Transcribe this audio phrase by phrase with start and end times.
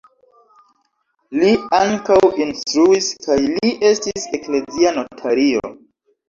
[1.41, 5.71] Li ankaŭ instruis kaj li estis eklezia notario.